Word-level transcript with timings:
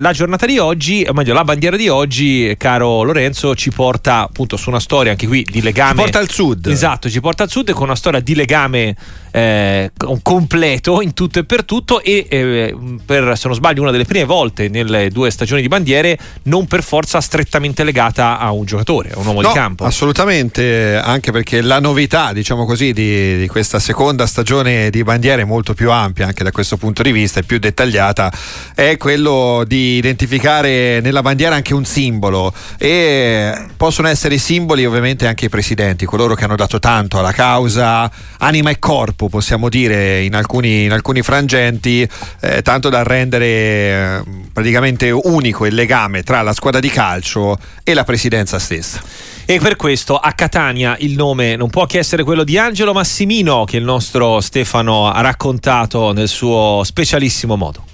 La 0.00 0.12
giornata 0.12 0.46
di 0.46 0.58
oggi, 0.58 1.04
o 1.08 1.12
meglio, 1.12 1.34
la 1.34 1.42
bandiera 1.42 1.76
di 1.76 1.88
oggi, 1.88 2.54
caro 2.56 3.02
Lorenzo, 3.02 3.56
ci 3.56 3.72
porta 3.72 4.20
appunto 4.20 4.56
su 4.56 4.68
una 4.68 4.78
storia 4.78 5.10
anche 5.10 5.26
qui 5.26 5.42
di 5.42 5.60
legame. 5.60 5.90
Ci 5.90 5.96
porta 5.96 6.18
al 6.20 6.30
sud. 6.30 6.66
Esatto, 6.68 7.10
ci 7.10 7.20
porta 7.20 7.42
al 7.42 7.50
sud 7.50 7.72
con 7.72 7.82
una 7.82 7.96
storia 7.96 8.20
di 8.20 8.36
legame 8.36 8.94
eh, 9.30 9.90
completo 10.22 11.00
in 11.00 11.14
tutto 11.14 11.38
e 11.38 11.44
per 11.44 11.64
tutto 11.64 12.02
e 12.02 12.26
eh, 12.28 12.76
per, 13.04 13.36
se 13.36 13.46
non 13.48 13.56
sbaglio, 13.56 13.82
una 13.82 13.90
delle 13.90 14.04
prime 14.04 14.24
volte 14.24 14.68
nelle 14.68 15.10
due 15.10 15.30
stagioni 15.30 15.60
di 15.60 15.68
bandiere 15.68 16.18
non 16.44 16.66
per 16.66 16.82
forza 16.82 17.20
strettamente 17.20 17.84
legata 17.84 18.38
a 18.38 18.50
un 18.52 18.64
giocatore, 18.64 19.10
a 19.10 19.18
un 19.18 19.26
uomo 19.26 19.40
no, 19.40 19.48
di 19.48 19.54
campo. 19.54 19.84
Assolutamente, 19.84 20.96
anche 20.96 21.32
perché 21.32 21.60
la 21.60 21.80
novità, 21.80 22.32
diciamo 22.32 22.64
così, 22.64 22.92
di, 22.92 23.38
di 23.38 23.48
questa 23.48 23.78
seconda 23.78 24.26
stagione 24.26 24.90
di 24.90 25.02
bandiere 25.02 25.44
molto 25.44 25.74
più 25.74 25.90
ampia 25.90 26.26
anche 26.26 26.44
da 26.44 26.50
questo 26.50 26.76
punto 26.76 27.02
di 27.02 27.12
vista 27.12 27.40
e 27.40 27.42
più 27.42 27.58
dettagliata, 27.58 28.32
è 28.74 28.96
quello 28.96 29.64
di 29.66 29.96
identificare 29.96 31.00
nella 31.00 31.22
bandiera 31.22 31.54
anche 31.54 31.74
un 31.74 31.84
simbolo 31.84 32.52
e 32.78 33.66
possono 33.76 34.08
essere 34.08 34.38
simboli 34.38 34.84
ovviamente 34.84 35.26
anche 35.26 35.46
i 35.46 35.48
presidenti, 35.48 36.04
coloro 36.04 36.34
che 36.34 36.44
hanno 36.44 36.56
dato 36.56 36.78
tanto 36.78 37.18
alla 37.18 37.32
causa, 37.32 38.10
anima 38.38 38.70
e 38.70 38.78
corpo 38.78 39.17
possiamo 39.26 39.68
dire 39.68 40.22
in 40.22 40.36
alcuni, 40.36 40.84
in 40.84 40.92
alcuni 40.92 41.22
frangenti, 41.22 42.08
eh, 42.40 42.62
tanto 42.62 42.88
da 42.88 43.02
rendere 43.02 43.46
eh, 43.46 44.22
praticamente 44.52 45.10
unico 45.10 45.66
il 45.66 45.74
legame 45.74 46.22
tra 46.22 46.42
la 46.42 46.52
squadra 46.52 46.78
di 46.78 46.88
calcio 46.90 47.58
e 47.82 47.94
la 47.94 48.04
presidenza 48.04 48.60
stessa. 48.60 49.02
E 49.44 49.58
per 49.58 49.76
questo 49.76 50.16
a 50.16 50.32
Catania 50.32 50.96
il 51.00 51.14
nome 51.14 51.56
non 51.56 51.70
può 51.70 51.86
che 51.86 51.98
essere 51.98 52.22
quello 52.22 52.44
di 52.44 52.58
Angelo 52.58 52.92
Massimino 52.92 53.64
che 53.64 53.78
il 53.78 53.84
nostro 53.84 54.40
Stefano 54.40 55.10
ha 55.10 55.20
raccontato 55.22 56.12
nel 56.12 56.28
suo 56.28 56.82
specialissimo 56.84 57.56
modo. 57.56 57.84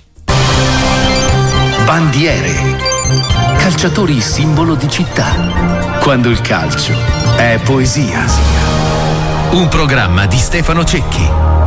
Bandiere. 1.84 2.50
Calciatori 3.56 4.20
simbolo 4.20 4.74
di 4.74 4.88
città. 4.88 5.98
Quando 6.00 6.28
il 6.28 6.40
calcio 6.40 6.92
è 7.36 7.60
poesia. 7.62 8.83
Un 9.54 9.68
programma 9.68 10.26
di 10.26 10.36
Stefano 10.36 10.82
Cecchi. 10.82 11.63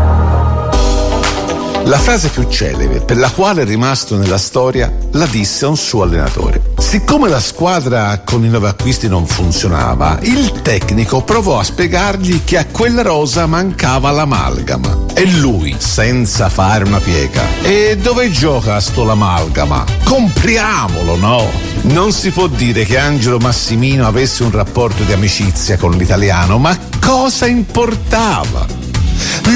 La 1.88 1.98
frase 1.98 2.28
più 2.28 2.44
celebre, 2.50 3.00
per 3.00 3.16
la 3.16 3.32
quale 3.32 3.62
è 3.62 3.66
rimasto 3.66 4.18
nella 4.18 4.38
storia, 4.38 4.92
la 5.14 5.26
disse 5.26 5.64
a 5.64 5.70
un 5.70 5.78
suo 5.78 6.04
allenatore. 6.04 6.74
Siccome 6.80 7.30
la 7.30 7.40
squadra 7.40 8.24
con 8.26 8.44
i 8.44 8.50
nuovi 8.50 8.66
acquisti 8.66 9.08
non 9.08 9.26
funzionava, 9.26 10.20
il 10.24 10.52
tecnico 10.62 11.24
provò 11.24 11.60
a 11.60 11.64
spiegargli 11.64 12.44
che 12.44 12.58
a 12.58 12.66
quella 12.66 13.04
rosa 13.04 13.46
mancava 13.46 14.12
l'amalgama. 14.12 15.06
E 15.14 15.32
lui, 15.32 15.78
senza 15.78 16.50
fare 16.50 16.84
una 16.84 17.00
piega, 17.00 17.44
e 17.62 17.96
dove 17.96 18.30
gioca 18.32 18.82
sto 18.82 19.06
l'amalgama? 19.06 19.86
Compriamolo, 20.04 21.16
no? 21.16 21.50
Non 21.84 22.12
si 22.12 22.32
può 22.32 22.48
dire 22.48 22.84
che 22.84 22.98
Angelo 22.98 23.38
Massimino 23.38 24.06
avesse 24.06 24.44
un 24.44 24.52
rapporto 24.52 25.04
di 25.04 25.14
amicizia 25.14 25.78
con 25.78 25.92
l'italiano, 25.92 26.58
ma 26.58 26.78
cosa 27.00 27.46
importava? 27.46 28.87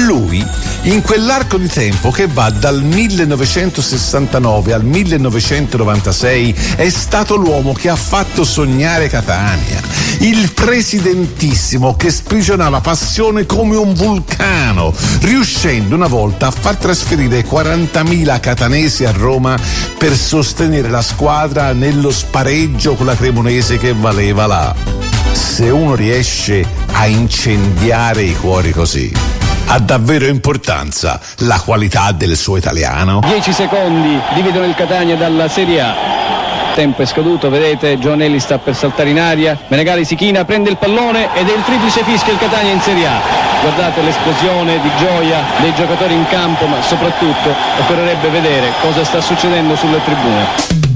Lui, 0.06 0.44
in 0.82 1.02
quell'arco 1.02 1.58
di 1.58 1.68
tempo 1.68 2.10
che 2.10 2.26
va 2.26 2.50
dal 2.50 2.82
1969 2.82 4.72
al 4.72 4.84
1996, 4.84 6.54
è 6.76 6.88
stato 6.88 7.36
l'uomo 7.36 7.72
che 7.72 7.88
ha 7.88 7.96
fatto 7.96 8.44
sognare 8.44 9.08
Catania, 9.08 9.80
il 10.20 10.50
presidentissimo 10.52 11.94
che 11.96 12.10
sprigionava 12.10 12.80
passione 12.80 13.46
come 13.46 13.76
un 13.76 13.94
vulcano, 13.94 14.94
riuscendo 15.20 15.94
una 15.94 16.08
volta 16.08 16.48
a 16.48 16.50
far 16.50 16.76
trasferire 16.76 17.44
40.000 17.44 18.40
catanesi 18.40 19.04
a 19.04 19.12
Roma 19.12 19.58
per 19.98 20.16
sostenere 20.16 20.88
la 20.88 21.02
squadra 21.02 21.72
nello 21.72 22.10
spareggio 22.10 22.94
con 22.94 23.06
la 23.06 23.16
Cremonese 23.16 23.78
che 23.78 23.92
valeva 23.92 24.46
là. 24.46 24.74
Se 25.32 25.68
uno 25.70 25.94
riesce 25.94 26.66
a 26.92 27.06
incendiare 27.06 28.22
i 28.22 28.34
cuori 28.34 28.72
così, 28.72 29.12
ha 29.66 29.78
davvero 29.78 30.26
importanza 30.26 31.20
la 31.38 31.60
qualità 31.60 32.12
del 32.12 32.36
suo 32.36 32.56
italiano? 32.56 33.20
10 33.24 33.52
secondi 33.52 34.20
dividono 34.34 34.66
il 34.66 34.74
Catania 34.74 35.16
dalla 35.16 35.48
Serie 35.48 35.80
A. 35.80 35.94
Tempo 36.74 37.02
è 37.02 37.06
scaduto, 37.06 37.50
vedete, 37.50 37.98
Giovanelli 37.98 38.40
sta 38.40 38.58
per 38.58 38.74
saltare 38.74 39.10
in 39.10 39.20
aria, 39.20 39.58
Menegali 39.68 40.04
si 40.04 40.14
china, 40.14 40.44
prende 40.44 40.70
il 40.70 40.78
pallone 40.78 41.28
ed 41.34 41.48
è 41.48 41.54
il 41.54 41.62
triplice 41.64 42.02
fischio 42.02 42.32
il 42.32 42.38
Catania 42.38 42.72
in 42.72 42.80
Serie 42.80 43.06
A. 43.06 43.20
Guardate 43.60 44.00
l'esplosione 44.02 44.80
di 44.80 44.90
gioia 44.98 45.42
dei 45.60 45.74
giocatori 45.74 46.14
in 46.14 46.26
campo, 46.28 46.66
ma 46.66 46.80
soprattutto 46.82 47.54
occorrerebbe 47.80 48.28
vedere 48.28 48.72
cosa 48.80 49.04
sta 49.04 49.20
succedendo 49.20 49.76
sulle 49.76 50.02
tribune. 50.02 50.91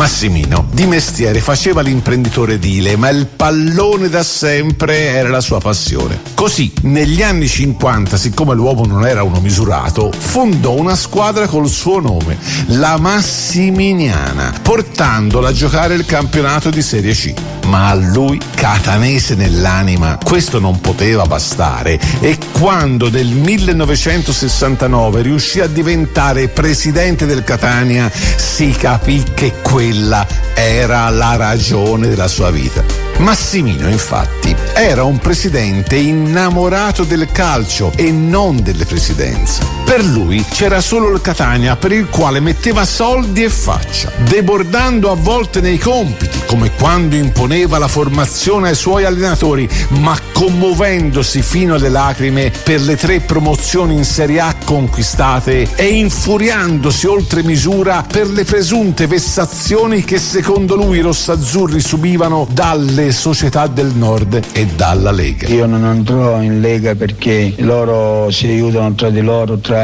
Massimino 0.00 0.66
di 0.72 0.86
mestiere 0.86 1.40
faceva 1.40 1.82
l'imprenditore 1.82 2.54
edile, 2.54 2.96
ma 2.96 3.10
il 3.10 3.26
pallone 3.26 4.08
da 4.08 4.22
sempre 4.22 5.08
era 5.08 5.28
la 5.28 5.42
sua 5.42 5.58
passione. 5.58 6.20
Così, 6.32 6.72
negli 6.84 7.22
anni 7.22 7.46
50, 7.46 8.16
siccome 8.16 8.54
l'uomo 8.54 8.86
non 8.86 9.06
era 9.06 9.22
uno 9.22 9.40
misurato, 9.40 10.10
fondò 10.16 10.72
una 10.72 10.96
squadra 10.96 11.46
col 11.46 11.68
suo 11.68 12.00
nome, 12.00 12.38
la 12.68 12.96
Massiminiana, 12.96 14.54
portandola 14.62 15.48
a 15.48 15.52
giocare 15.52 15.92
il 15.92 16.06
campionato 16.06 16.70
di 16.70 16.80
Serie 16.80 17.12
C. 17.12 17.34
Ma 17.66 17.90
a 17.90 17.94
lui, 17.94 18.40
catanese 18.54 19.34
nell'anima, 19.34 20.18
questo 20.24 20.58
non 20.58 20.80
poteva 20.80 21.24
bastare 21.24 22.00
e 22.20 22.38
quando 22.58 23.10
nel 23.10 23.28
1969 23.28 25.22
riuscì 25.22 25.60
a 25.60 25.66
diventare 25.66 26.48
presidente 26.48 27.26
del 27.26 27.44
Catania, 27.44 28.10
si 28.10 28.70
capì 28.70 29.22
che 29.34 29.60
quella 29.90 30.24
era 30.54 31.08
la 31.08 31.34
ragione 31.34 32.06
della 32.06 32.28
sua 32.28 32.52
vita. 32.52 32.84
Massimino, 33.18 33.88
infatti, 33.88 34.54
era 34.72 35.02
un 35.02 35.18
presidente 35.18 35.96
innamorato 35.96 37.02
del 37.02 37.26
calcio 37.32 37.90
e 37.96 38.12
non 38.12 38.62
delle 38.62 38.84
presidenze. 38.84 39.79
Per 39.90 40.04
lui 40.04 40.44
c'era 40.48 40.80
solo 40.80 41.12
il 41.12 41.20
Catania 41.20 41.74
per 41.74 41.90
il 41.90 42.08
quale 42.08 42.38
metteva 42.38 42.84
soldi 42.84 43.42
e 43.42 43.48
faccia, 43.48 44.12
debordando 44.18 45.10
a 45.10 45.16
volte 45.16 45.60
nei 45.60 45.78
compiti, 45.78 46.28
come 46.46 46.70
quando 46.78 47.16
imponeva 47.16 47.76
la 47.76 47.88
formazione 47.88 48.68
ai 48.68 48.76
suoi 48.76 49.04
allenatori, 49.04 49.68
ma 49.98 50.16
commuovendosi 50.32 51.42
fino 51.42 51.74
alle 51.74 51.88
lacrime 51.88 52.52
per 52.62 52.82
le 52.82 52.94
tre 52.94 53.18
promozioni 53.18 53.96
in 53.96 54.04
Serie 54.04 54.38
A 54.38 54.54
conquistate 54.64 55.66
e 55.74 55.86
infuriandosi 55.86 57.08
oltre 57.08 57.42
misura 57.42 58.04
per 58.06 58.28
le 58.28 58.44
presunte 58.44 59.08
vessazioni 59.08 60.04
che 60.04 60.18
secondo 60.18 60.76
lui 60.76 60.98
i 60.98 61.02
rossazzurri 61.02 61.80
subivano 61.80 62.46
dalle 62.52 63.10
società 63.10 63.66
del 63.66 63.90
nord 63.96 64.40
e 64.52 64.66
dalla 64.66 65.10
Lega. 65.10 65.48
Io 65.48 65.66
non 65.66 65.82
andrò 65.82 66.40
in 66.40 66.60
Lega 66.60 66.94
perché 66.94 67.54
loro 67.56 68.30
si 68.30 68.46
aiutano 68.46 68.94
tra 68.94 69.10
di 69.10 69.20
loro, 69.20 69.58
tra 69.58 69.78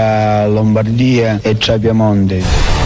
Lombardia 0.47 1.39
e 1.43 1.57
tra 1.57 1.79
Piemonte. 1.79 2.77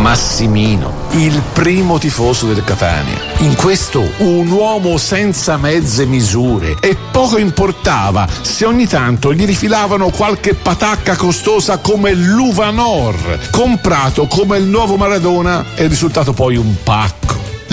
Massimino, 0.00 0.92
il 1.10 1.42
primo 1.52 1.98
tifoso 1.98 2.46
del 2.46 2.64
Catania. 2.64 3.20
In 3.38 3.54
questo 3.54 4.02
un 4.18 4.50
uomo 4.50 4.96
senza 4.96 5.56
mezze 5.56 6.06
misure 6.06 6.76
e 6.80 6.96
poco 7.10 7.38
importava 7.38 8.26
se 8.40 8.64
ogni 8.64 8.86
tanto 8.86 9.32
gli 9.32 9.44
rifilavano 9.44 10.10
qualche 10.10 10.54
patacca 10.54 11.14
costosa 11.14 11.78
come 11.78 12.14
l'Uvanor, 12.14 13.48
comprato 13.50 14.26
come 14.26 14.58
il 14.58 14.64
nuovo 14.64 14.96
Maradona 14.96 15.64
e 15.74 15.86
risultato 15.86 16.32
poi 16.32 16.56
un 16.56 16.74
pacco. 16.82 17.21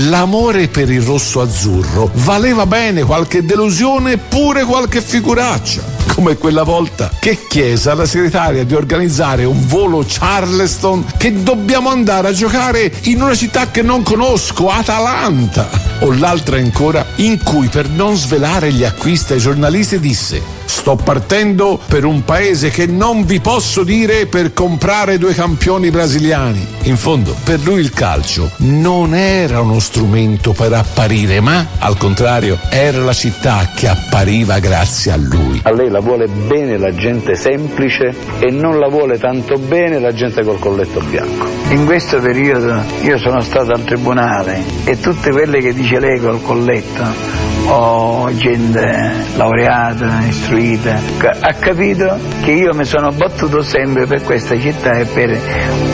L'amore 0.04 0.70
per 0.70 0.90
il 0.90 1.02
rosso 1.02 1.42
azzurro 1.42 2.10
valeva 2.14 2.66
bene 2.66 3.04
qualche 3.04 3.44
delusione 3.44 4.16
pure 4.16 4.64
qualche 4.64 5.02
figuraccia, 5.02 5.84
come 6.16 6.38
quella 6.38 6.64
volta 6.64 7.12
che 7.20 7.38
chiese 7.50 7.90
alla 7.90 8.06
segretaria 8.06 8.64
di 8.64 8.74
organizzare 8.76 9.44
un 9.44 9.68
volo 9.68 10.06
Charleston 10.08 11.04
che 11.18 11.44
dobbiamo 11.44 11.90
andare 11.90 12.30
a 12.30 12.32
giocare 12.32 12.90
in 13.04 13.22
una 13.22 13.36
città 13.36 13.72
che 13.72 13.82
non 13.82 14.02
conosco, 14.02 14.70
Atalanta. 14.70 15.70
O 16.00 16.14
l'altra 16.14 16.56
ancora 16.56 17.06
in 17.16 17.44
cui 17.44 17.68
per 17.68 17.90
non 17.90 18.16
svelare 18.16 18.72
gli 18.72 18.86
acquisti 18.86 19.34
ai 19.34 19.40
giornalisti 19.40 20.00
disse 20.00 20.59
sto 20.80 20.96
partendo 20.96 21.78
per 21.88 22.06
un 22.06 22.24
paese 22.24 22.70
che 22.70 22.86
non 22.86 23.26
vi 23.26 23.42
posso 23.42 23.84
dire 23.84 24.28
per 24.28 24.54
comprare 24.54 25.18
due 25.18 25.34
campioni 25.34 25.92
brasiliani. 25.92 26.66
In 26.84 26.96
fondo, 26.96 27.36
per 27.44 27.60
lui 27.64 27.82
il 27.82 27.92
calcio 27.92 28.50
non 28.60 29.14
era 29.14 29.60
uno 29.60 29.80
strumento 29.80 30.54
per 30.54 30.72
apparire, 30.72 31.42
ma 31.42 31.68
al 31.80 31.98
contrario 31.98 32.58
era 32.70 33.00
la 33.00 33.12
città 33.12 33.72
che 33.76 33.90
appariva 33.90 34.60
grazie 34.60 35.12
a 35.12 35.18
lui. 35.18 35.60
A 35.64 35.74
lei 35.74 35.90
la 35.90 36.00
vuole 36.00 36.28
bene 36.28 36.78
la 36.78 36.96
gente 36.96 37.36
semplice 37.36 38.16
e 38.40 38.50
non 38.50 38.80
la 38.80 38.88
vuole 38.88 39.20
tanto 39.20 39.58
bene 39.58 40.00
la 40.00 40.14
gente 40.14 40.44
col 40.44 40.60
colletto 40.60 41.02
bianco. 41.02 41.46
In 41.72 41.86
questo 41.86 42.22
periodo 42.22 42.82
io 43.02 43.18
sono 43.18 43.42
stato 43.42 43.74
al 43.74 43.84
tribunale 43.84 44.64
e 44.86 44.98
tutte 44.98 45.30
quelle 45.32 45.60
che 45.60 45.74
dice 45.74 46.00
lei 46.00 46.22
col 46.22 46.42
colletto 46.42 47.40
o 47.66 48.30
gente 48.36 49.12
laureata, 49.36 50.24
istruita, 50.28 50.69
vita, 50.70 51.00
ha 51.40 51.54
capito 51.54 52.20
che 52.44 52.52
io 52.52 52.74
mi 52.76 52.86
sono 52.86 53.12
battuto 53.12 53.62
sempre 53.64 54.06
per 54.06 54.22
questa 54.22 54.58
città 54.60 54.94
e 55.00 55.06
per 55.06 55.40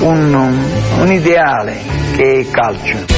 un, 0.01 0.33
un 0.99 1.11
ideale 1.11 1.77
che 2.15 2.23
è 2.23 2.37
il 2.39 2.49
calcio 2.51 3.14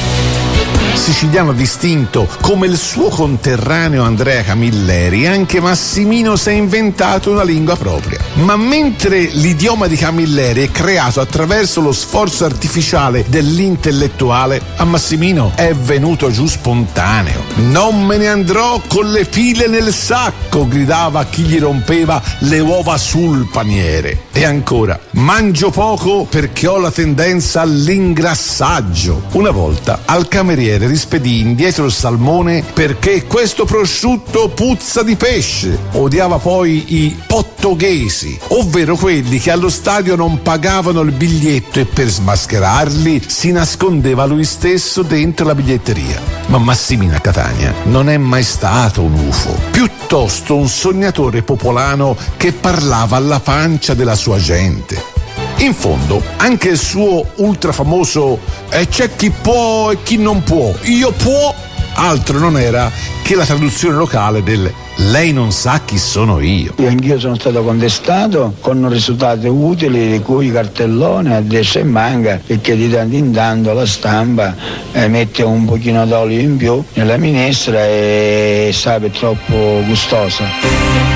siciliano 0.98 1.52
distinto 1.52 2.28
come 2.40 2.66
il 2.66 2.76
suo 2.76 3.08
conterraneo 3.08 4.02
Andrea 4.02 4.42
Camilleri, 4.42 5.26
anche 5.26 5.60
Massimino 5.60 6.36
si 6.36 6.50
è 6.50 6.52
inventato 6.52 7.30
una 7.30 7.44
lingua 7.44 7.76
propria. 7.76 8.18
Ma 8.34 8.56
mentre 8.56 9.20
l'idioma 9.20 9.86
di 9.86 9.96
Camilleri 9.96 10.64
è 10.64 10.70
creato 10.70 11.20
attraverso 11.20 11.80
lo 11.80 11.92
sforzo 11.92 12.44
artificiale 12.44 13.24
dell'intellettuale, 13.28 14.60
a 14.76 14.84
Massimino 14.84 15.52
è 15.54 15.72
venuto 15.72 16.30
giù 16.30 16.46
spontaneo. 16.46 17.44
Non 17.70 18.04
me 18.04 18.16
ne 18.16 18.26
andrò 18.26 18.80
con 18.86 19.10
le 19.10 19.24
pile 19.24 19.68
nel 19.68 19.92
sacco, 19.92 20.66
gridava 20.66 21.24
chi 21.26 21.42
gli 21.42 21.58
rompeva 21.58 22.20
le 22.40 22.58
uova 22.58 22.98
sul 22.98 23.48
paniere. 23.50 24.26
E 24.32 24.44
ancora, 24.44 24.98
mangio 25.12 25.70
poco 25.70 26.26
perché 26.28 26.66
ho 26.66 26.78
la 26.78 26.90
tendenza 26.90 27.60
all'ingrassaggio. 27.60 29.22
Una 29.32 29.50
volta 29.50 30.00
al 30.04 30.28
cameriere 30.28 30.86
rispedì 30.88 31.40
indietro 31.40 31.84
il 31.84 31.92
salmone 31.92 32.64
perché 32.72 33.26
questo 33.26 33.64
prosciutto 33.64 34.48
puzza 34.48 35.02
di 35.02 35.14
pesce. 35.14 35.78
Odiava 35.92 36.38
poi 36.38 36.96
i 37.04 37.22
pottoghesi, 37.26 38.38
ovvero 38.48 38.96
quelli 38.96 39.38
che 39.38 39.50
allo 39.50 39.68
stadio 39.68 40.16
non 40.16 40.42
pagavano 40.42 41.02
il 41.02 41.12
biglietto 41.12 41.78
e 41.78 41.84
per 41.84 42.08
smascherarli 42.08 43.22
si 43.26 43.52
nascondeva 43.52 44.24
lui 44.24 44.44
stesso 44.44 45.02
dentro 45.02 45.46
la 45.46 45.54
biglietteria. 45.54 46.20
Ma 46.46 46.58
Massimina 46.58 47.20
Catania 47.20 47.74
non 47.84 48.08
è 48.08 48.16
mai 48.16 48.42
stato 48.42 49.02
un 49.02 49.12
UFO, 49.12 49.56
piuttosto 49.70 50.56
un 50.56 50.68
sognatore 50.68 51.42
popolano 51.42 52.16
che 52.36 52.52
parlava 52.52 53.16
alla 53.16 53.40
pancia 53.40 53.94
della 53.94 54.16
sua 54.16 54.38
gente. 54.38 55.17
In 55.58 55.74
fondo, 55.74 56.22
anche 56.36 56.68
il 56.68 56.78
suo 56.78 57.26
ultra 57.36 57.72
famoso 57.72 58.38
e 58.70 58.82
eh, 58.82 58.88
c'è 58.88 59.14
chi 59.16 59.30
può 59.30 59.90
e 59.90 59.98
chi 60.04 60.16
non 60.16 60.42
può, 60.44 60.72
io 60.82 61.10
può, 61.10 61.52
altro 61.94 62.38
non 62.38 62.56
era 62.56 62.90
che 63.24 63.34
la 63.34 63.44
traduzione 63.44 63.96
locale 63.96 64.42
del 64.44 64.72
lei 64.98 65.32
non 65.32 65.50
sa 65.50 65.80
chi 65.84 65.98
sono 65.98 66.40
io. 66.40 66.74
Io 66.78 66.88
anch'io 66.88 67.18
sono 67.18 67.34
stato 67.34 67.62
contestato 67.62 68.54
con 68.60 68.88
risultati 68.88 69.48
utili 69.48 70.12
di 70.12 70.20
cui 70.20 70.50
cartellone 70.50 71.34
adesso 71.34 71.80
è 71.80 71.82
manca 71.82 72.40
perché 72.44 72.76
di 72.76 72.88
tanto 72.88 73.16
in 73.16 73.32
tanto 73.32 73.72
la 73.72 73.86
stampa 73.86 74.54
eh, 74.92 75.08
mette 75.08 75.42
un 75.42 75.64
pochino 75.64 76.06
d'olio 76.06 76.38
in 76.38 76.56
più 76.56 76.82
nella 76.94 77.16
minestra 77.16 77.84
e 77.84 78.70
sa 78.72 78.96
è 78.96 79.10
troppo 79.10 79.82
gustosa. 79.86 81.07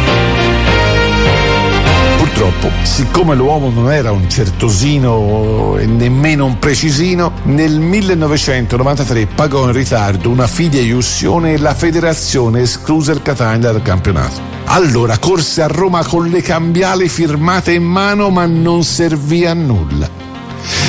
Purtroppo, 2.42 2.72
siccome 2.82 3.36
l'uomo 3.36 3.70
non 3.70 3.92
era 3.92 4.10
un 4.10 4.28
certosino 4.28 5.76
e 5.78 5.86
nemmeno 5.86 6.44
un 6.44 6.58
precisino, 6.58 7.34
nel 7.44 7.78
1993 7.78 9.26
pagò 9.26 9.66
in 9.66 9.72
ritardo 9.72 10.28
una 10.28 10.48
fideiussione 10.48 11.52
e 11.52 11.58
la 11.58 11.72
federazione 11.72 12.62
escluse 12.62 13.12
il 13.12 13.22
Catania 13.22 13.70
dal 13.70 13.82
campionato. 13.82 14.40
Allora 14.64 15.18
corse 15.18 15.62
a 15.62 15.68
Roma 15.68 16.04
con 16.04 16.26
le 16.26 16.42
cambiali 16.42 17.08
firmate 17.08 17.74
in 17.74 17.84
mano 17.84 18.28
ma 18.30 18.44
non 18.44 18.82
servì 18.82 19.46
a 19.46 19.54
nulla. 19.54 20.10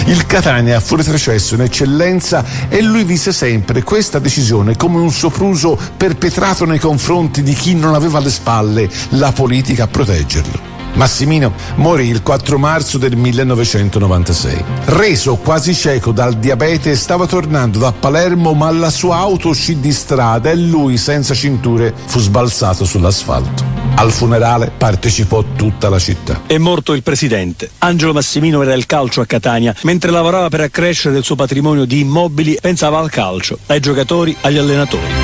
Il 0.08 0.26
Catania 0.26 0.80
fu 0.80 0.96
retrocesso 0.96 1.54
in 1.54 1.62
eccellenza 1.62 2.44
e 2.68 2.82
lui 2.82 3.04
vise 3.04 3.32
sempre 3.32 3.84
questa 3.84 4.18
decisione 4.18 4.76
come 4.76 4.98
un 4.98 5.12
sopruso 5.12 5.78
perpetrato 5.96 6.66
nei 6.66 6.80
confronti 6.80 7.44
di 7.44 7.54
chi 7.54 7.76
non 7.76 7.94
aveva 7.94 8.18
alle 8.18 8.32
spalle 8.32 8.90
la 9.10 9.32
politica 9.32 9.84
a 9.84 9.88
proteggerlo. 9.88 10.73
Massimino 10.94 11.54
morì 11.76 12.08
il 12.08 12.22
4 12.22 12.58
marzo 12.58 12.98
del 12.98 13.16
1996. 13.16 14.64
Reso 14.86 15.36
quasi 15.36 15.74
cieco 15.74 16.12
dal 16.12 16.36
diabete, 16.36 16.96
stava 16.96 17.26
tornando 17.26 17.80
da 17.80 17.92
Palermo, 17.92 18.54
ma 18.54 18.70
la 18.72 18.90
sua 18.90 19.18
auto 19.18 19.50
uscì 19.50 19.80
di 19.80 19.92
strada 19.92 20.52
e 20.52 20.56
lui, 20.56 20.98
senza 20.98 21.34
cinture, 21.34 21.94
fu 22.06 22.20
sbalzato 22.20 22.86
sull'asfalto. 22.86 23.82
Al 23.96 24.12
funerale 24.12 24.72
partecipò 24.76 25.44
tutta 25.56 25.90
la 25.90 26.00
città. 26.00 26.42
È 26.48 26.58
morto 26.58 26.94
il 26.94 27.04
presidente. 27.04 27.70
Angelo 27.80 28.14
Massimino 28.14 28.62
era 28.62 28.74
il 28.74 28.86
calcio 28.86 29.22
a 29.22 29.26
Catania. 29.26 29.76
Mentre 29.84 30.12
lavorava 30.12 30.50
per 30.50 30.62
accrescere 30.62 31.18
il 31.18 31.24
suo 31.24 31.36
patrimonio 31.36 31.86
di 31.86 32.00
immobili, 32.00 32.58
pensava 32.60 33.00
al 33.00 33.10
calcio, 33.10 33.60
ai 33.68 33.80
giocatori, 33.80 34.36
agli 34.42 34.58
allenatori. 34.58 35.23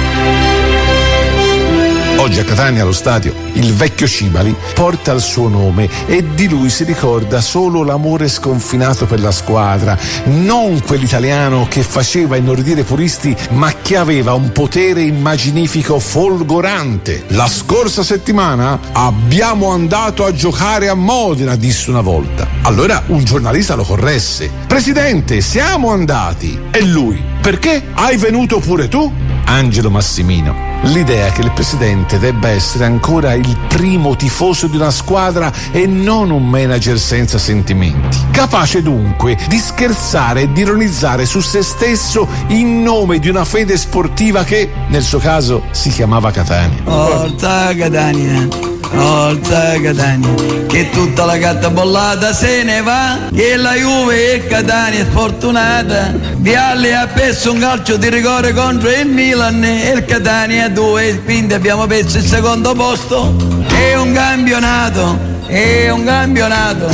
Oggi 2.19 2.41
a 2.41 2.43
Catania, 2.43 2.81
allo 2.81 2.91
stadio, 2.91 3.33
il 3.53 3.73
vecchio 3.73 4.05
Cibali 4.05 4.53
porta 4.73 5.13
il 5.13 5.21
suo 5.21 5.47
nome 5.47 5.89
e 6.05 6.21
di 6.35 6.49
lui 6.49 6.69
si 6.69 6.83
ricorda 6.83 7.39
solo 7.39 7.81
l'amore 7.81 8.27
sconfinato 8.27 9.05
per 9.05 9.21
la 9.21 9.31
squadra, 9.31 9.97
non 10.25 10.81
quell'italiano 10.81 11.65
che 11.69 11.81
faceva 11.81 12.35
inorridire 12.35 12.81
i 12.81 12.83
puristi, 12.83 13.33
ma 13.51 13.71
che 13.81 13.95
aveva 13.95 14.33
un 14.33 14.51
potere 14.51 15.01
immaginifico 15.01 15.97
folgorante. 15.97 17.23
La 17.29 17.47
scorsa 17.47 18.03
settimana 18.03 18.77
abbiamo 18.91 19.69
andato 19.69 20.25
a 20.25 20.33
giocare 20.33 20.89
a 20.89 20.95
Modena, 20.95 21.55
disse 21.55 21.89
una 21.89 22.01
volta. 22.01 22.45
Allora 22.63 23.01
un 23.07 23.23
giornalista 23.23 23.75
lo 23.75 23.83
corresse. 23.83 24.51
Presidente, 24.67 25.39
siamo 25.39 25.91
andati. 25.91 26.59
E 26.69 26.83
lui, 26.83 27.23
perché? 27.39 27.81
Hai 27.93 28.17
venuto 28.17 28.59
pure 28.59 28.89
tu? 28.89 29.09
Angelo 29.45 29.89
Massimino. 29.89 30.68
L'idea 30.83 31.29
che 31.31 31.41
il 31.41 31.51
presidente 31.51 32.19
debba 32.19 32.49
essere 32.49 32.85
ancora 32.85 33.33
il 33.33 33.57
primo 33.67 34.15
tifoso 34.15 34.67
di 34.67 34.77
una 34.77 34.91
squadra 34.91 35.51
e 35.71 35.85
non 35.85 36.31
un 36.31 36.47
manager 36.47 36.97
senza 36.97 37.37
sentimenti. 37.37 38.17
Capace 38.31 38.81
dunque 38.81 39.37
di 39.47 39.57
scherzare 39.57 40.41
e 40.41 40.51
di 40.51 40.61
ironizzare 40.61 41.25
su 41.25 41.41
se 41.41 41.61
stesso 41.63 42.27
in 42.47 42.81
nome 42.81 43.19
di 43.19 43.29
una 43.29 43.45
fede 43.45 43.77
sportiva 43.77 44.43
che, 44.43 44.69
nel 44.87 45.03
suo 45.03 45.19
caso, 45.19 45.63
si 45.71 45.89
chiamava 45.89 46.31
Catania. 46.31 46.81
Porta 46.83 47.73
Catania. 47.75 48.78
Forza 48.91 49.79
Catania, 49.81 50.65
che 50.67 50.89
tutta 50.89 51.25
la 51.25 51.37
gatta 51.37 51.69
bollata 51.69 52.33
se 52.33 52.63
ne 52.63 52.81
va, 52.81 53.17
che 53.33 53.55
la 53.55 53.75
Juve 53.75 54.33
e 54.33 54.47
Catania 54.47 55.05
sfortunata. 55.05 56.13
Vialli 56.37 56.91
ha 56.93 57.07
perso 57.07 57.51
un 57.51 57.59
calcio 57.59 57.97
di 57.97 58.09
rigore 58.09 58.53
contro 58.53 58.89
il 58.89 59.07
Milan 59.07 59.63
e 59.63 59.91
il 59.95 60.05
Catania 60.05 60.65
a 60.65 60.69
due 60.69 61.21
quindi 61.23 61.53
abbiamo 61.53 61.85
perso 61.85 62.17
il 62.17 62.25
secondo 62.25 62.73
posto. 62.73 63.35
È 63.67 63.95
un 63.95 64.11
campionato, 64.13 65.17
è 65.45 65.89
un 65.89 66.03
campionato, 66.03 66.87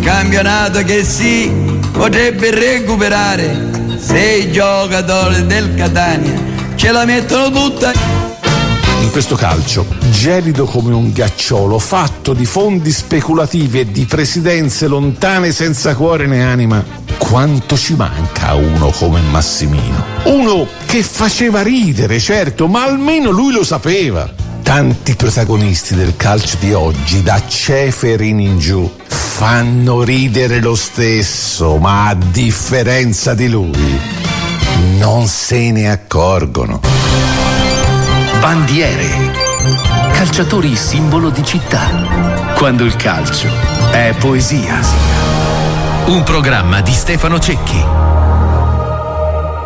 campionato 0.00 0.82
che 0.84 1.04
si 1.04 1.50
potrebbe 1.92 2.50
recuperare 2.50 3.68
se 3.98 4.18
i 4.18 4.52
giocatori 4.52 5.46
del 5.46 5.74
Catania 5.74 6.48
ce 6.76 6.92
la 6.92 7.04
mettono 7.04 7.50
tutta 7.50 7.92
in 9.00 9.10
questo 9.10 9.34
calcio, 9.34 9.86
gelido 10.10 10.64
come 10.64 10.92
un 10.92 11.12
ghiacciolo, 11.12 11.78
fatto 11.78 12.32
di 12.32 12.44
fondi 12.44 12.90
speculativi 12.90 13.80
e 13.80 13.90
di 13.90 14.04
presidenze 14.04 14.86
lontane 14.86 15.52
senza 15.52 15.94
cuore 15.94 16.26
né 16.26 16.44
anima, 16.44 16.84
quanto 17.18 17.76
ci 17.76 17.94
manca 17.94 18.48
a 18.48 18.54
uno 18.54 18.90
come 18.90 19.20
Massimino? 19.20 20.04
Uno 20.24 20.66
che 20.86 21.02
faceva 21.02 21.62
ridere, 21.62 22.18
certo, 22.18 22.68
ma 22.68 22.84
almeno 22.84 23.30
lui 23.30 23.52
lo 23.52 23.64
sapeva. 23.64 24.30
Tanti 24.62 25.16
protagonisti 25.16 25.94
del 25.94 26.14
calcio 26.16 26.56
di 26.60 26.72
oggi, 26.72 27.22
da 27.22 27.42
Ceferin 27.46 28.38
in 28.38 28.58
giù, 28.58 28.90
fanno 29.06 30.02
ridere 30.02 30.60
lo 30.60 30.74
stesso, 30.74 31.76
ma 31.78 32.08
a 32.08 32.14
differenza 32.14 33.34
di 33.34 33.48
lui, 33.48 33.98
non 34.98 35.26
se 35.26 35.70
ne 35.72 35.90
accorgono. 35.90 37.39
Bandiere. 38.40 39.06
Calciatori 40.12 40.74
simbolo 40.74 41.28
di 41.28 41.44
città. 41.44 42.54
Quando 42.54 42.84
il 42.84 42.96
calcio 42.96 43.48
è 43.90 44.14
poesia. 44.18 44.80
Un 46.06 46.22
programma 46.22 46.80
di 46.80 46.92
Stefano 46.92 47.38
Cecchi. 47.38 47.84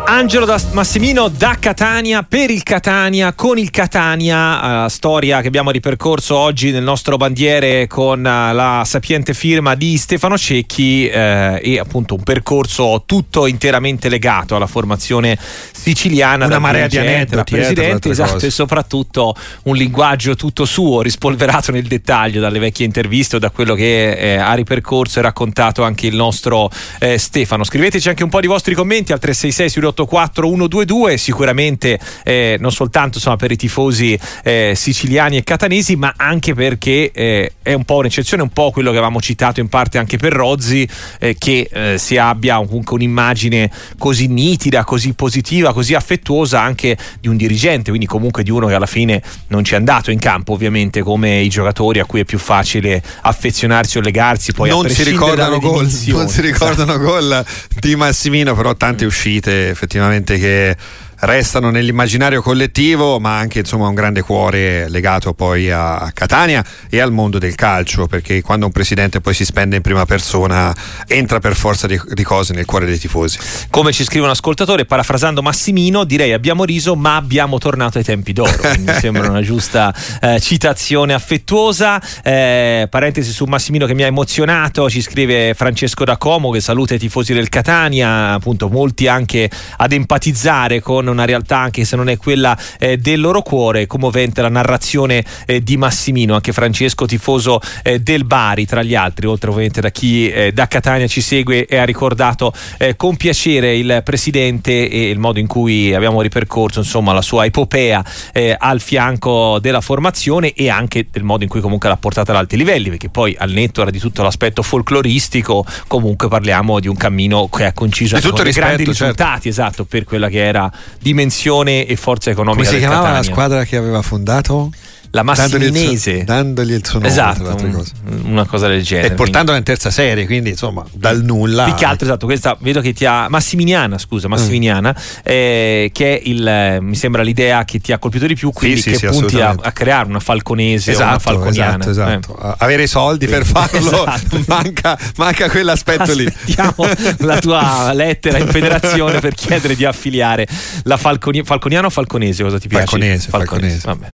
Angelo 0.07 0.45
da 0.45 0.61
Massimino 0.71 1.29
da 1.29 1.57
Catania 1.59 2.21
per 2.21 2.51
il 2.51 2.61
Catania 2.61 3.33
con 3.33 3.57
il 3.57 3.71
Catania, 3.71 4.85
uh, 4.85 4.87
storia 4.87 5.41
che 5.41 5.47
abbiamo 5.47 5.71
ripercorso 5.71 6.35
oggi 6.35 6.69
nel 6.69 6.83
nostro 6.83 7.17
bandiere 7.17 7.87
con 7.87 8.19
uh, 8.19 8.53
la 8.53 8.83
sapiente 8.85 9.33
firma 9.33 9.73
di 9.73 9.97
Stefano 9.97 10.37
Cecchi 10.37 11.09
uh, 11.11 11.57
e 11.59 11.79
appunto 11.79 12.13
un 12.13 12.21
percorso 12.21 13.03
tutto 13.07 13.47
interamente 13.47 14.07
legato 14.07 14.55
alla 14.55 14.67
formazione 14.67 15.39
siciliana 15.71 16.45
una 16.45 16.59
marea 16.59 16.87
di 16.87 16.97
aneddoti 16.99 17.53
eh, 17.55 17.57
presidente 17.57 18.09
esatto 18.09 18.33
cose. 18.33 18.47
e 18.47 18.51
soprattutto 18.51 19.35
un 19.63 19.75
linguaggio 19.75 20.35
tutto 20.35 20.65
suo 20.65 21.01
rispolverato 21.01 21.71
nel 21.71 21.87
dettaglio 21.87 22.39
dalle 22.39 22.59
vecchie 22.59 22.85
interviste 22.85 23.37
o 23.37 23.39
da 23.39 23.49
quello 23.49 23.73
che 23.73 24.11
eh, 24.11 24.35
ha 24.35 24.53
ripercorso 24.53 25.17
e 25.17 25.23
raccontato 25.23 25.81
anche 25.81 26.05
il 26.05 26.15
nostro 26.15 26.69
eh, 26.99 27.17
Stefano 27.17 27.63
scriveteci 27.63 28.07
anche 28.07 28.23
un 28.23 28.29
po' 28.29 28.39
di 28.39 28.47
vostri 28.47 28.75
commenti 28.75 29.11
al 29.11 29.19
366 29.19 29.69
sui 29.69 29.81
384 29.95 30.47
122 30.47 31.17
sicuramente 31.17 31.99
eh, 32.23 32.57
non 32.59 32.71
soltanto 32.71 33.17
insomma, 33.17 33.37
per 33.37 33.51
i 33.51 33.55
tifosi 33.55 34.17
eh, 34.43 34.73
siciliani 34.75 35.37
e 35.37 35.43
catanesi 35.43 35.95
ma 35.95 36.13
anche 36.15 36.53
perché 36.53 37.11
eh, 37.11 37.53
è 37.61 37.73
un 37.73 37.85
po' 37.85 37.97
un'eccezione 37.97 38.43
un 38.43 38.49
po' 38.49 38.71
quello 38.71 38.91
che 38.91 38.97
avevamo 38.97 39.21
citato 39.21 39.59
in 39.59 39.69
parte 39.69 39.97
anche 39.97 40.17
per 40.17 40.33
Rozzi 40.33 40.87
eh, 41.19 41.35
che 41.37 41.69
eh, 41.71 41.97
si 41.97 42.17
abbia 42.17 42.57
comunque 42.57 42.95
un'immagine 42.95 43.71
così 43.97 44.27
nitida 44.27 44.83
così 44.83 45.13
positiva 45.13 45.73
così 45.73 45.93
affettuosa 45.93 46.61
anche 46.61 46.97
di 47.19 47.27
un 47.27 47.37
dirigente 47.37 47.89
quindi 47.89 48.05
comunque 48.05 48.43
di 48.43 48.51
uno 48.51 48.67
che 48.67 48.73
alla 48.73 48.85
fine 48.85 49.21
non 49.47 49.63
ci 49.63 49.73
è 49.73 49.77
andato 49.77 50.11
in 50.11 50.19
campo 50.19 50.53
ovviamente 50.53 51.01
come 51.01 51.39
i 51.39 51.49
giocatori 51.49 51.99
a 51.99 52.05
cui 52.05 52.19
è 52.19 52.25
più 52.25 52.37
facile 52.37 53.01
affezionarsi 53.21 53.97
o 53.97 54.01
legarsi 54.01 54.51
poi 54.51 54.69
non 54.69 54.89
si 54.89 55.03
ricordano 55.03 55.59
gol 55.59 55.89
non 56.07 56.27
si 56.27 56.41
ricordano 56.41 56.97
gol 56.97 57.43
di 57.79 57.95
Massimino 57.95 58.55
però 58.55 58.75
tante 58.75 59.05
uscite 59.05 59.73
effettivamente 59.85 60.37
che 60.37 60.75
restano 61.19 61.69
nell'immaginario 61.69 62.41
collettivo, 62.41 63.19
ma 63.19 63.37
anche 63.37 63.59
insomma 63.59 63.87
un 63.87 63.95
grande 63.95 64.21
cuore 64.21 64.89
legato 64.89 65.33
poi 65.33 65.71
a 65.71 66.11
Catania 66.13 66.63
e 66.89 66.99
al 66.99 67.11
mondo 67.11 67.39
del 67.39 67.55
calcio, 67.55 68.07
perché 68.07 68.41
quando 68.41 68.65
un 68.65 68.71
presidente 68.71 69.21
poi 69.21 69.33
si 69.33 69.45
spende 69.45 69.77
in 69.77 69.81
prima 69.81 70.05
persona 70.05 70.75
entra 71.07 71.39
per 71.39 71.55
forza 71.55 71.87
di, 71.87 71.99
di 72.13 72.23
cose 72.23 72.53
nel 72.53 72.65
cuore 72.65 72.85
dei 72.85 72.97
tifosi. 72.97 73.37
Come 73.69 73.91
ci 73.91 74.03
scrive 74.03 74.25
un 74.25 74.31
ascoltatore, 74.31 74.85
parafrasando 74.85 75.41
Massimino, 75.41 76.03
direi 76.03 76.33
abbiamo 76.33 76.63
riso, 76.63 76.95
ma 76.95 77.15
abbiamo 77.15 77.57
tornato 77.57 77.97
ai 77.97 78.03
tempi 78.03 78.33
d'oro. 78.33 78.53
mi 78.79 78.93
sembra 78.93 79.29
una 79.29 79.41
giusta 79.41 79.93
eh, 80.21 80.39
citazione 80.39 81.13
affettuosa. 81.13 82.01
Eh, 82.23 82.87
parentesi 82.89 83.31
su 83.31 83.45
Massimino 83.45 83.85
che 83.85 83.93
mi 83.93 84.03
ha 84.03 84.07
emozionato, 84.07 84.89
ci 84.89 85.01
scrive 85.01 85.53
Francesco 85.53 86.03
da 86.03 86.17
Como 86.17 86.51
che 86.51 86.61
saluta 86.61 86.93
i 86.93 86.99
tifosi 86.99 87.33
del 87.33 87.49
Catania, 87.49 88.33
appunto 88.33 88.69
molti 88.69 89.07
anche 89.07 89.49
ad 89.77 89.91
empatizzare 89.91 90.81
con 90.81 91.04
una 91.09 91.25
realtà 91.25 91.57
anche 91.57 91.85
se 91.85 91.95
non 91.95 92.09
è 92.09 92.17
quella 92.17 92.57
eh, 92.79 92.97
del 92.97 93.19
loro 93.19 93.41
cuore, 93.41 93.87
commovente 93.87 94.41
la 94.41 94.49
narrazione 94.49 95.23
eh, 95.45 95.61
di 95.61 95.77
Massimino, 95.77 96.35
anche 96.35 96.53
Francesco 96.53 97.05
tifoso 97.05 97.59
eh, 97.83 97.99
del 97.99 98.25
Bari 98.25 98.65
tra 98.65 98.83
gli 98.83 98.95
altri, 98.95 99.27
oltre 99.27 99.49
ovviamente 99.49 99.81
da 99.81 99.89
chi 99.89 100.29
eh, 100.29 100.51
da 100.51 100.67
Catania 100.67 101.07
ci 101.07 101.21
segue 101.21 101.65
e 101.65 101.77
ha 101.77 101.85
ricordato 101.85 102.53
eh, 102.77 102.95
con 102.95 103.15
piacere 103.17 103.75
il 103.75 104.01
presidente 104.03 104.89
e 104.89 105.09
il 105.09 105.19
modo 105.19 105.39
in 105.39 105.47
cui 105.47 105.93
abbiamo 105.93 106.21
ripercorso 106.21 106.79
insomma 106.79 107.13
la 107.13 107.21
sua 107.21 107.45
epopea 107.45 108.03
eh, 108.33 108.55
al 108.57 108.81
fianco 108.81 109.59
della 109.59 109.81
formazione 109.81 110.53
e 110.53 110.69
anche 110.69 111.07
del 111.11 111.23
modo 111.23 111.43
in 111.43 111.49
cui 111.49 111.61
comunque 111.61 111.89
l'ha 111.89 111.97
portata 111.97 112.31
ad 112.31 112.37
alti 112.37 112.57
livelli, 112.57 112.89
perché 112.89 113.09
poi 113.09 113.35
al 113.37 113.51
netto 113.51 113.81
era 113.81 113.91
di 113.91 113.99
tutto 113.99 114.23
l'aspetto 114.23 114.61
folcloristico, 114.61 115.65
comunque 115.87 116.27
parliamo 116.27 116.79
di 116.79 116.87
un 116.87 116.95
cammino 116.95 117.47
che 117.47 117.65
ha 117.65 117.73
conciso 117.73 118.15
tutto 118.17 118.35
con 118.35 118.43
rispetto, 118.43 118.65
grandi 118.65 118.85
certo. 118.85 119.03
risultati, 119.03 119.47
esatto, 119.49 119.85
per 119.85 120.03
quella 120.03 120.29
che 120.29 120.45
era 120.45 120.71
dimensione 121.05 121.85
e 121.85 121.95
forza 121.97 122.31
economica 122.31 122.63
Come 122.63 122.73
si 122.73 122.79
chiamava 122.79 123.01
la 123.03 123.13
Catania. 123.17 123.31
squadra 123.31 123.63
che 123.63 123.75
aveva 123.75 124.01
fondato? 124.01 124.71
La 125.15 125.23
Massiminese. 125.23 126.25
Dandogli 126.25 126.73
il 126.73 126.85
suo 126.85 126.99
nome, 126.99 127.09
Esatto, 127.09 127.55
un- 127.63 127.71
cose. 127.71 127.91
una 128.25 128.45
cosa 128.45 128.67
del 128.67 128.83
genere. 128.83 129.07
E 129.07 129.11
portandola 129.15 129.57
in 129.57 129.63
terza 129.63 129.89
serie, 129.89 130.25
quindi 130.25 130.49
insomma, 130.49 130.85
dal 130.91 131.23
nulla. 131.23 131.63
Più 131.63 131.73
che 131.75 131.85
altro, 131.85 132.05
esatto, 132.05 132.25
questa 132.25 132.57
vedo 132.59 132.81
che 132.81 132.91
ti 132.91 133.05
ha. 133.05 133.29
Massiminiana, 133.29 133.97
scusa, 133.97 134.27
Massiminiana, 134.27 134.93
Mm. 134.93 135.19
eh, 135.23 135.89
che 135.93 136.17
è 136.17 136.21
il. 136.25 136.45
eh, 136.45 136.79
mi 136.81 136.95
sembra 136.95 137.21
l'idea 137.21 137.63
che 137.63 137.79
ti 137.79 137.93
ha 137.93 137.97
colpito 137.97 138.27
di 138.27 138.35
più, 138.35 138.51
quindi 138.51 138.81
sì, 138.81 138.91
che 138.91 138.97
sì, 138.97 139.07
punti 139.07 139.39
a, 139.39 139.55
a 139.57 139.71
creare 139.71 140.09
una 140.09 140.19
falconese 140.19 140.91
o 140.91 140.95
una 140.97 141.05
Esatto, 141.15 141.19
falconiana. 141.19 141.87
esatto, 141.89 142.09
Eh. 142.09 142.13
esatto. 142.17 142.35
A- 142.35 142.55
Avere 142.59 142.83
i 142.83 142.87
soldi 142.87 143.25
per 143.27 143.45
farlo, 143.45 143.79
Esatto. 144.05 144.43
manca, 144.47 144.99
manca 145.15 145.49
quell'aspetto 145.49 146.13
lì. 146.13 146.25
Aspettiamo 146.25 146.85
la 147.19 147.39
tua 147.39 147.93
lettera 147.93 148.37
in 148.37 148.47
federazione 148.47 149.19
per 149.21 149.33
chiedere 149.33 149.75
di 149.77 149.85
affiliare 149.85 150.45
la 150.83 150.97
Falconi- 150.97 151.43
Falconiana 151.45 151.87
o 151.87 151.89
Falconese, 151.89 152.43
cosa 152.43 152.59
ti 152.59 152.67
piace? 152.67 152.85
Falconese, 152.85 153.29
Falconese. 153.29 153.81
Vabbè. 153.85 154.03